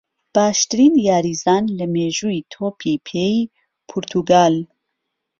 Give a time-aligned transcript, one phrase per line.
[0.35, 3.37] باشترین یاریزان له مێژووی تۆپی پێی
[3.89, 4.55] پورتوگال